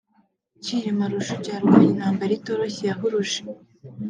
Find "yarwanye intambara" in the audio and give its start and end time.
1.55-2.31